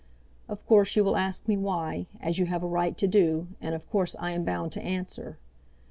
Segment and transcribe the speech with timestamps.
[0.49, 3.75] Of course you will ask me why, as you have a right to do, and
[3.75, 5.37] of course I am bound to answer.